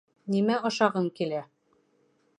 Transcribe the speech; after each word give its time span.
Нимә 0.35 0.55
ашағың 0.69 1.11
килә?! 1.21 1.45